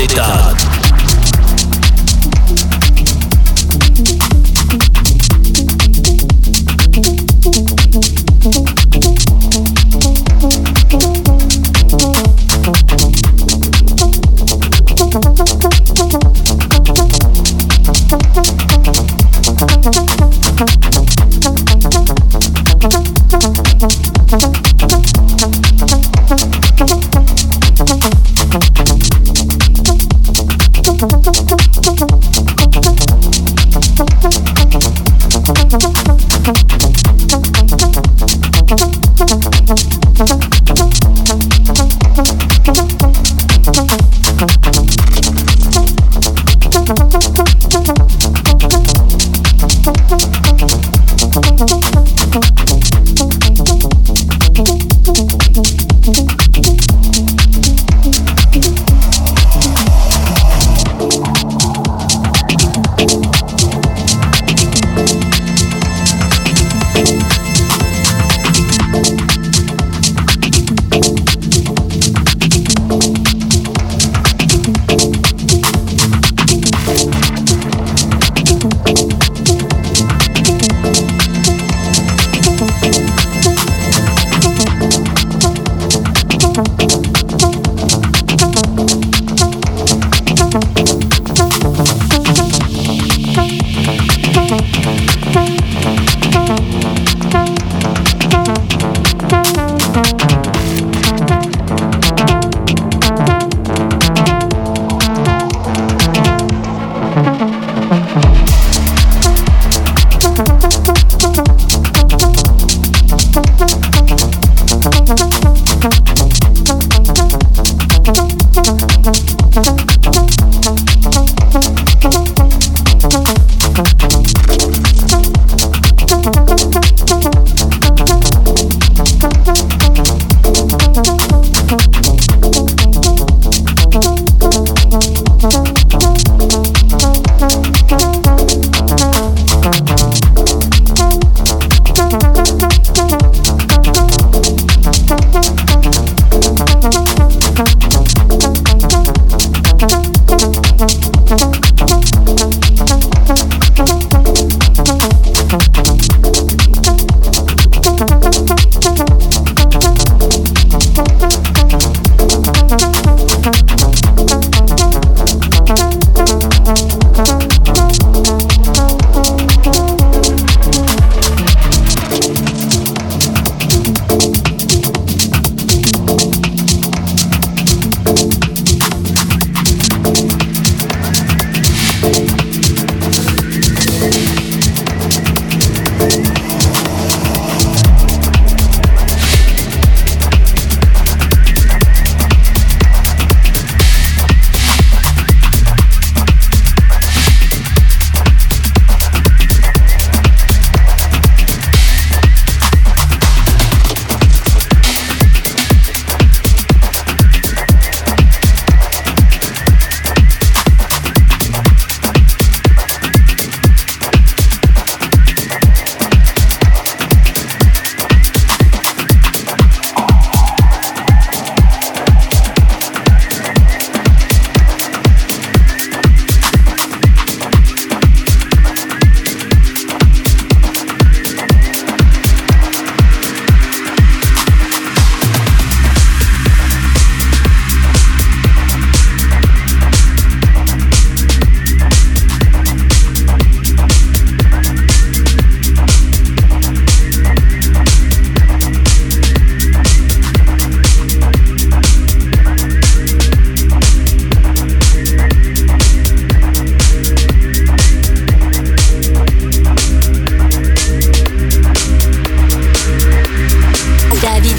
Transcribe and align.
Qualität. 0.00 0.69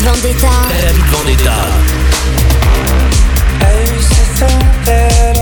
Vendetta. 0.03 0.50
David 0.67 1.05
Vendetta. 1.12 1.55
I 3.62 3.93
used 3.93 5.40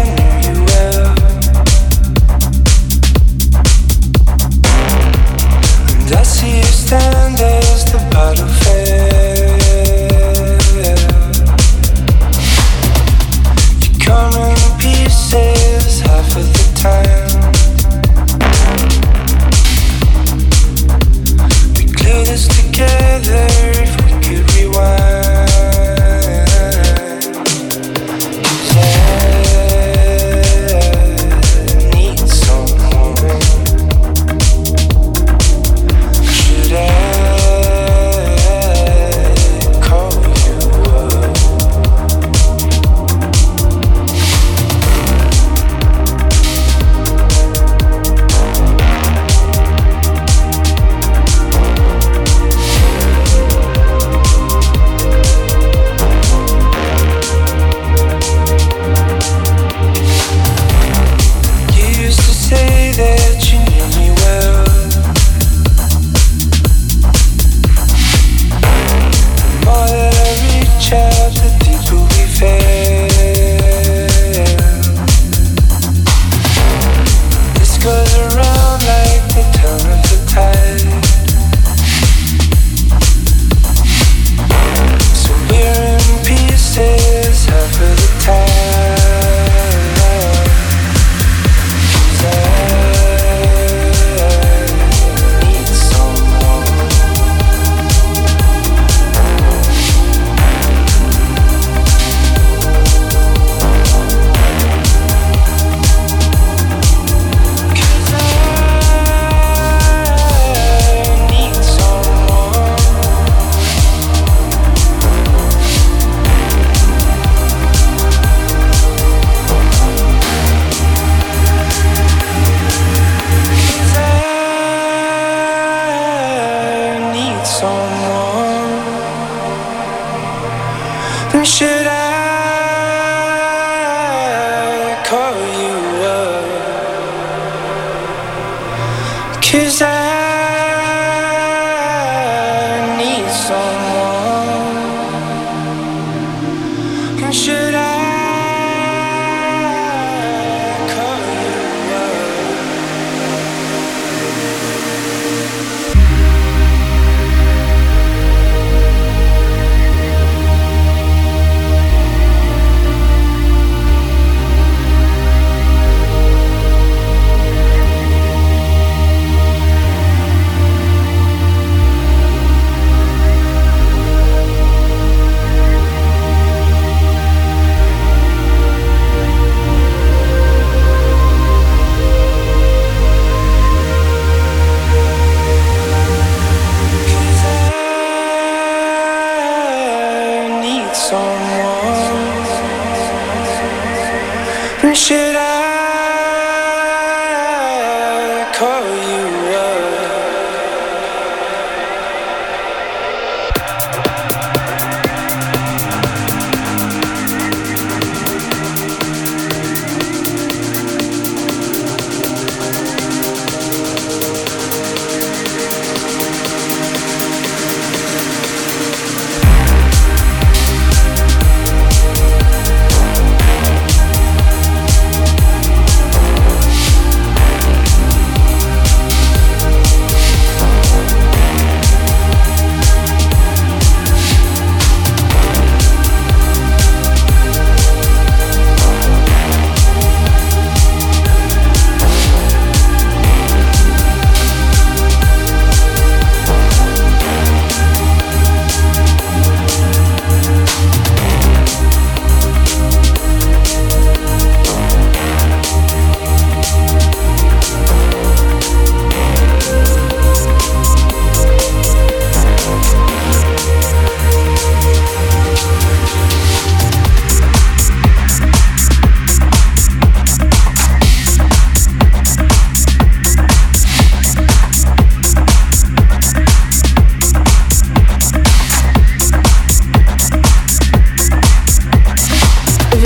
Cause 139.52 139.82
I 139.82 140.09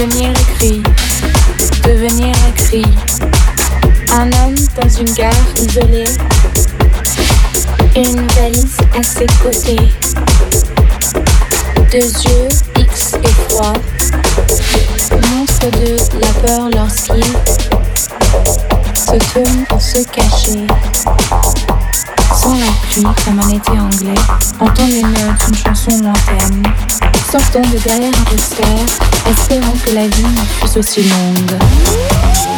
Devenir 0.03 0.31
écrit, 0.31 0.83
devenir 1.81 2.35
écrit. 2.49 2.85
Un 4.11 4.25
homme 4.33 4.55
dans 4.75 4.89
une 4.89 5.13
gare 5.13 5.31
isolée. 5.55 6.03
Une 7.95 8.27
valise 8.31 8.77
à 8.99 9.01
ses 9.01 9.25
côtés. 9.41 9.93
Deux 11.89 11.99
yeux 11.99 12.49
X 12.79 13.13
et 13.23 13.33
froid. 13.47 13.71
Montre 15.31 15.71
de 15.71 15.95
la 16.19 16.33
peur 16.45 16.69
lorsqu'il 16.75 17.23
se 18.95 19.17
tourne 19.31 19.65
pour 19.69 19.81
se 19.81 20.03
cacher. 20.09 20.67
Sans 22.35 22.55
la 22.55 22.73
pluie, 22.89 23.05
comme 23.23 23.39
un 23.39 23.47
été 23.47 23.71
anglais, 23.71 24.21
entend 24.59 24.85
les 24.85 25.01
notes 25.01 25.45
d'une 25.45 25.55
chanson 25.55 25.91
lointaine. 26.01 26.63
David 27.33 27.81
Vendetta. 27.87 28.19
aussi 30.77 31.01
longue. 31.01 32.52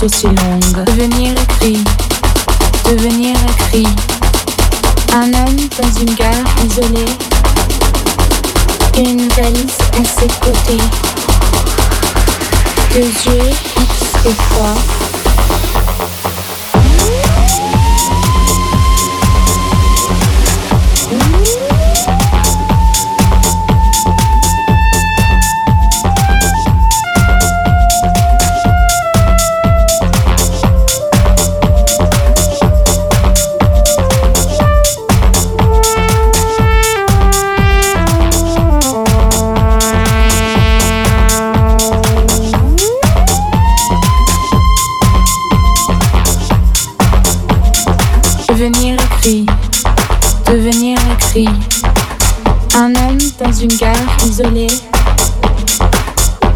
Vie 0.00 0.06
ne 0.06 0.08
fût 0.08 0.14
aussi 0.14 0.26
longue. 0.26 0.84
Devenir 0.86 1.19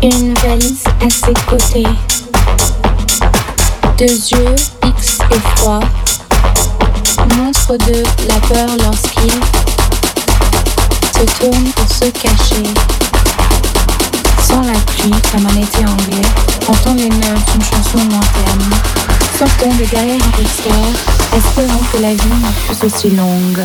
une 0.02 0.34
valise 0.34 0.84
à 1.02 1.10
ses 1.10 1.34
côtés, 1.46 1.86
deux 3.98 4.04
yeux 4.06 4.54
X 4.86 5.18
et 5.30 5.40
froids, 5.56 5.80
montre 7.36 7.76
de 7.86 8.02
la 8.26 8.40
peur 8.48 8.68
lorsqu'il 8.82 9.32
se 11.12 11.24
tourne 11.38 11.64
pour 11.76 11.88
se 11.88 12.10
cacher. 12.10 12.64
Sans 14.48 14.62
la 14.62 14.78
pluie, 14.86 15.12
comme 15.30 15.46
un 15.46 15.60
été 15.60 15.84
anglais, 15.84 16.28
entend 16.68 16.94
les 16.94 17.10
notes 17.10 17.52
d'une 17.52 17.64
chanson 17.64 17.98
lointaine. 17.98 18.70
Sortons 19.38 19.74
de 19.74 19.84
derrière 19.90 20.16
un 20.16 21.36
espérant 21.36 21.82
que 21.92 21.98
la 22.00 22.14
vie 22.14 22.34
ne 22.40 22.74
fût 22.74 22.86
aussi 22.86 23.10
longue. 23.10 23.64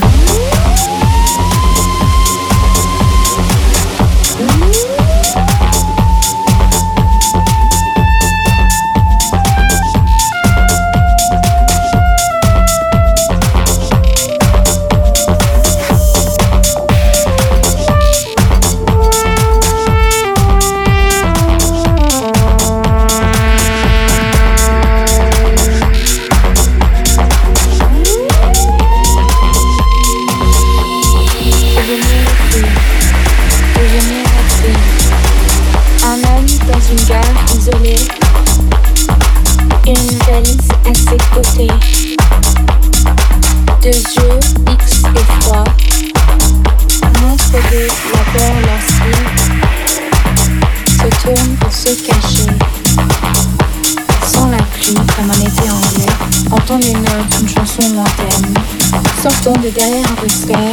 De 59.71 59.75
derrière 59.75 60.11
un 60.11 60.25
Espérons 60.25 60.25
espérant 60.25 60.68